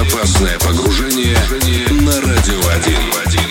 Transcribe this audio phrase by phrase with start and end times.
[0.00, 1.36] Безопасное погружение
[1.90, 2.58] на радио
[3.26, 3.49] 1.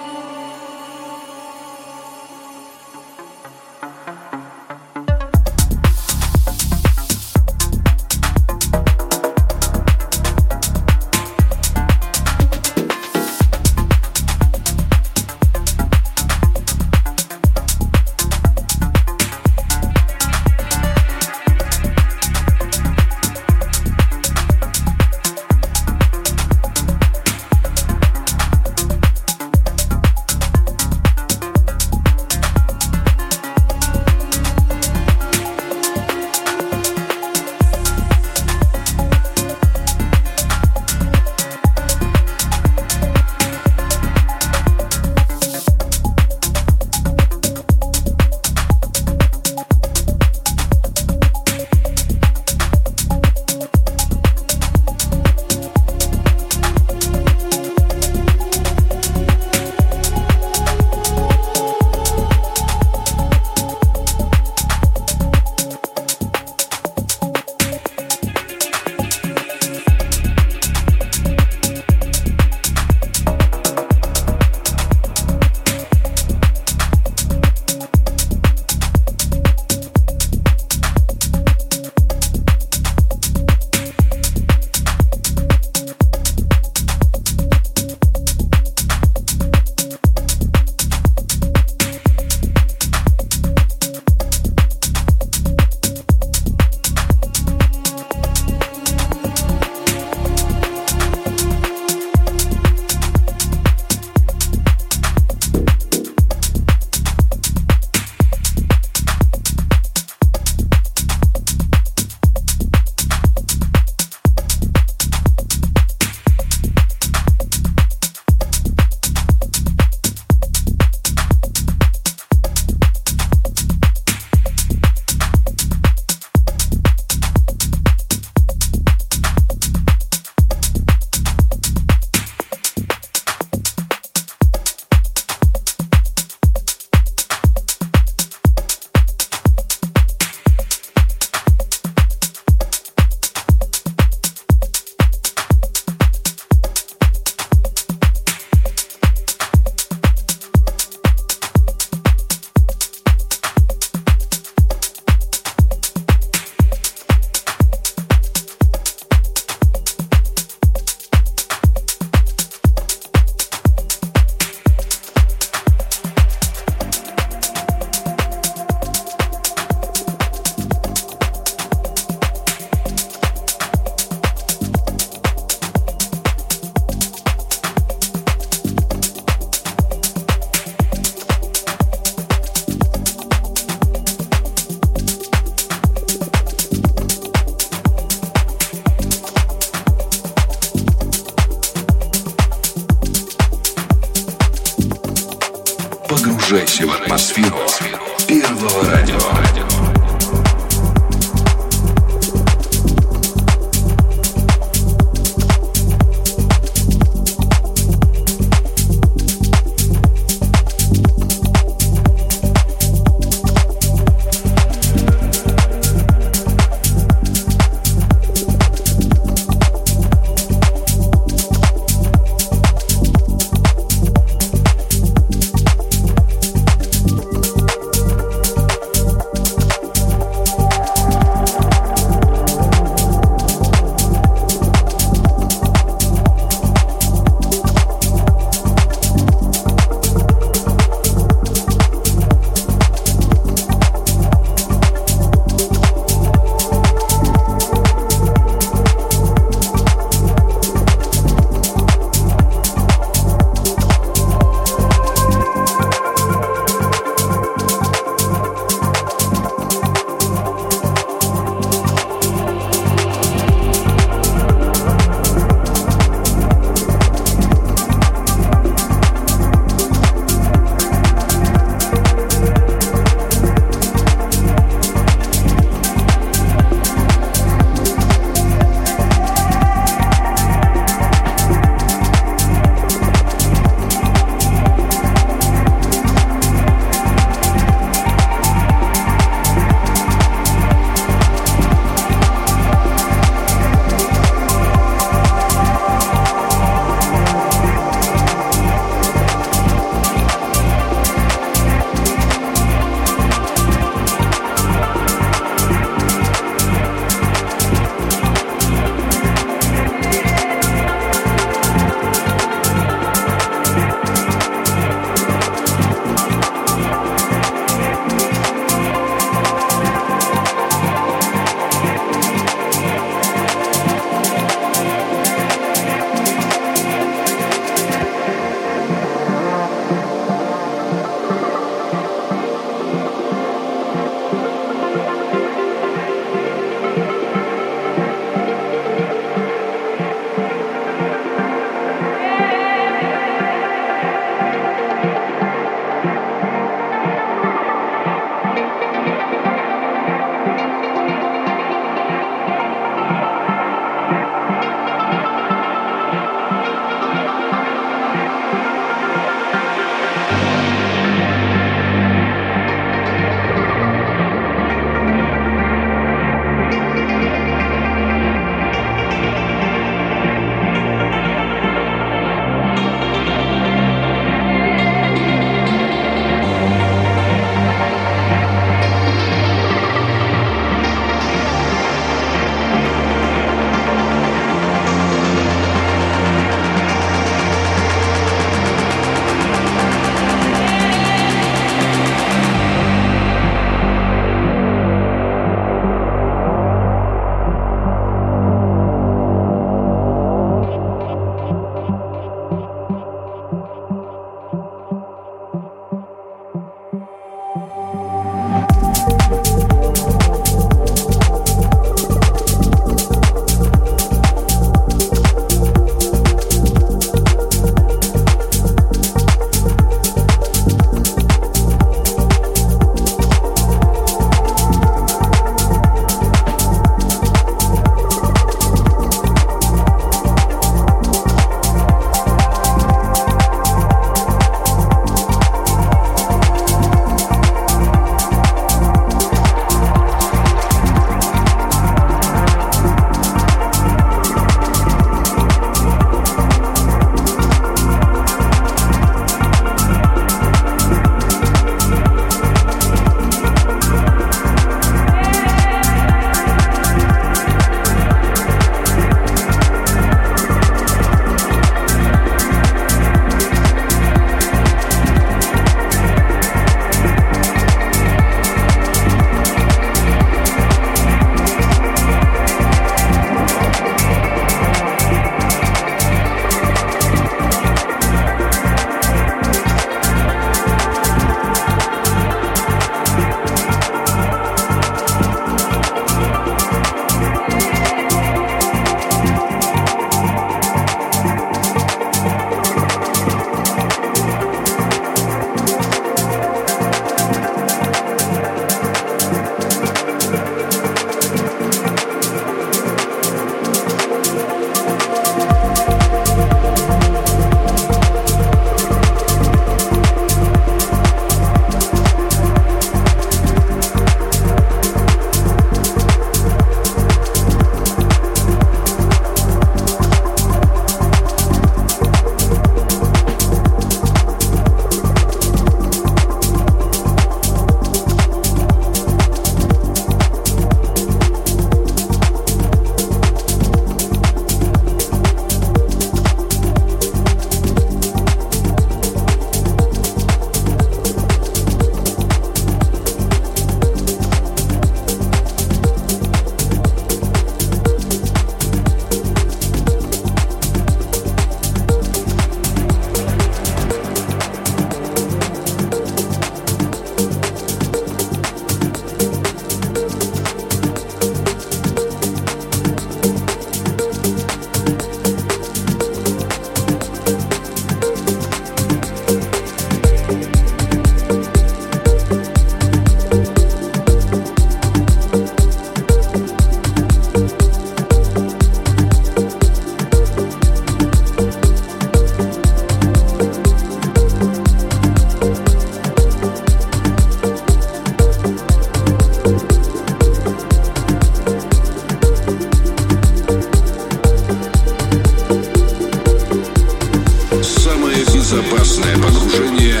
[598.54, 600.00] Безопасное погружение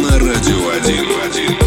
[0.00, 1.63] на Радио 1.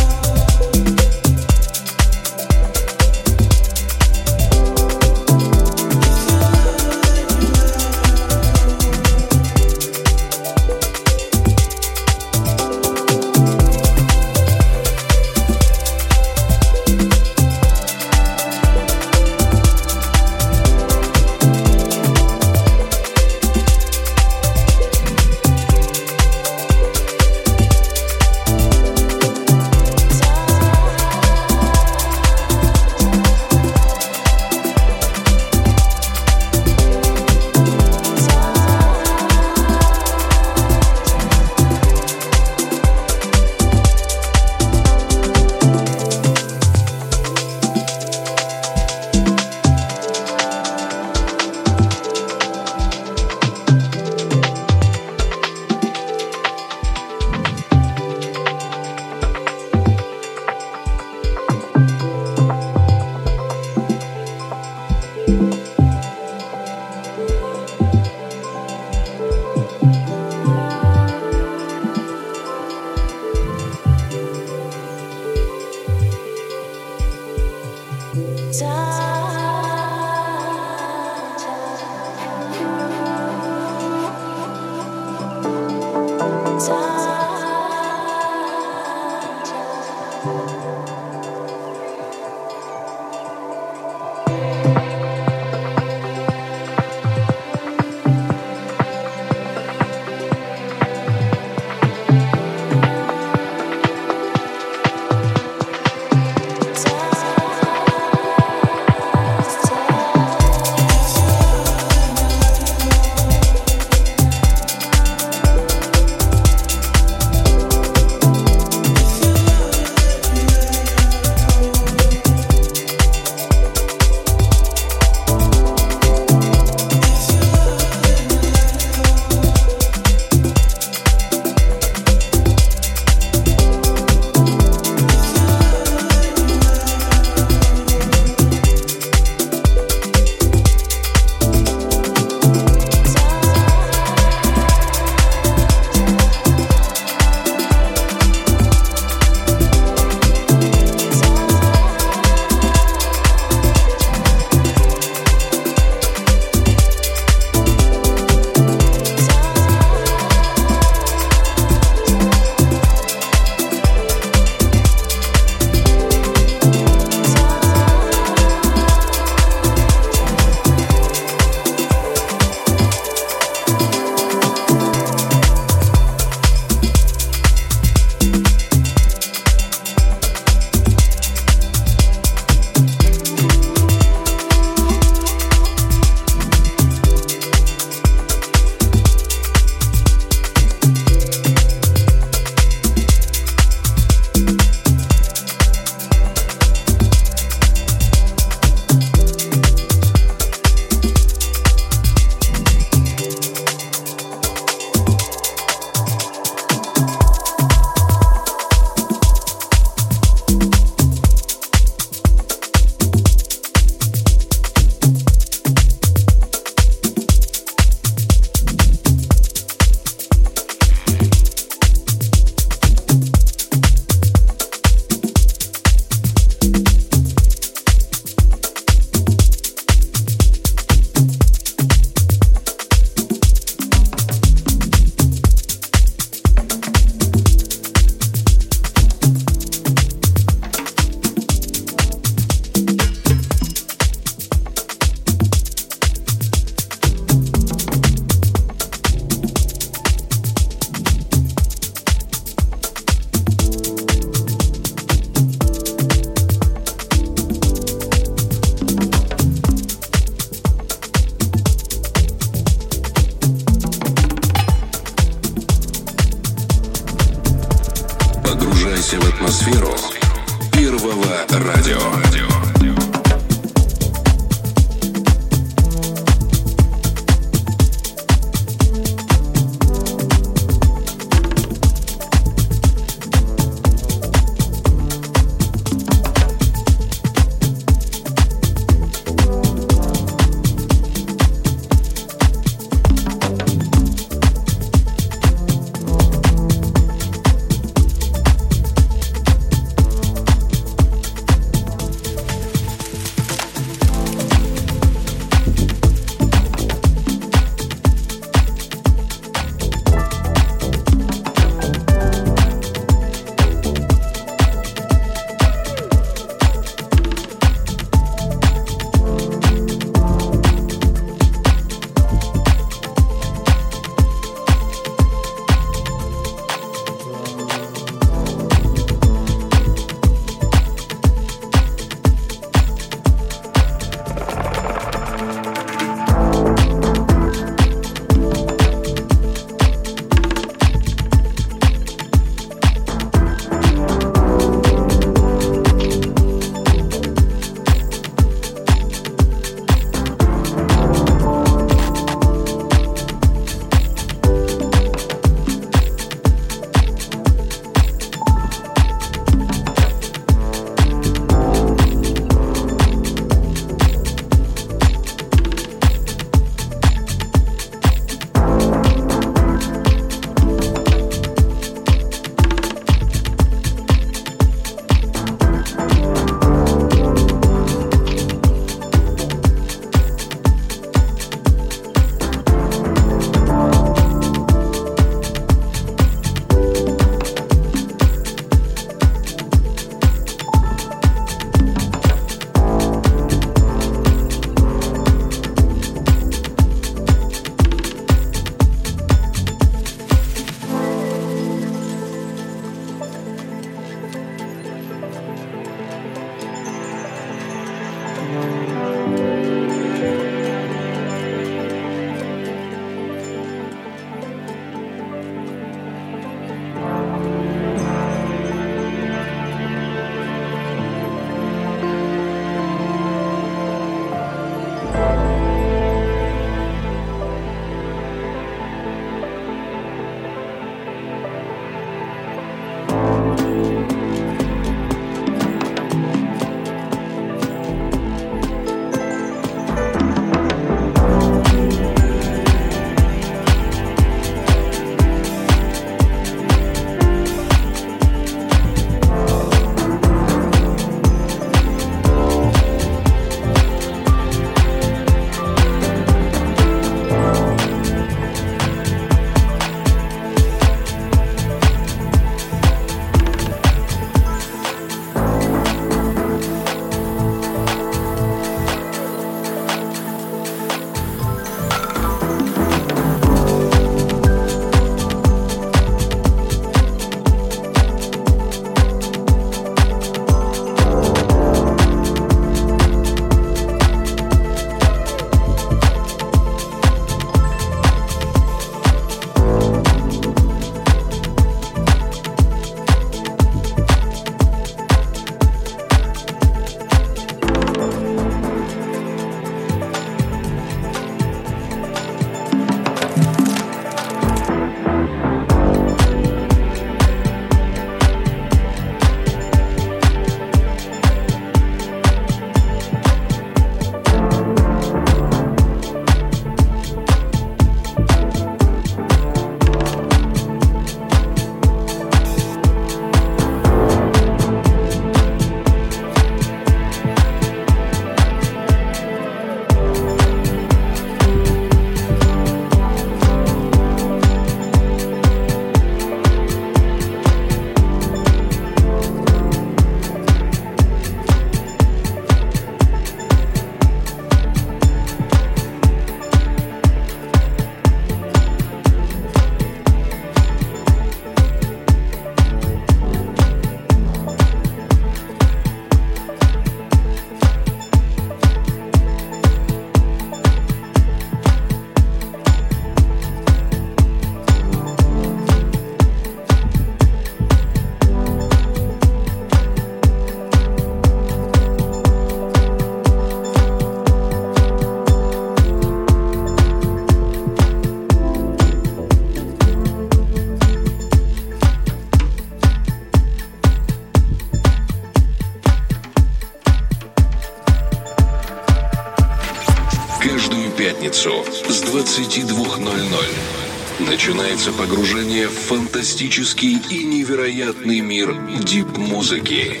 [594.40, 600.00] Начинается погружение в фантастический и невероятный мир дип-музыки.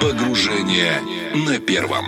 [0.00, 1.00] Погружение
[1.46, 2.04] на первом.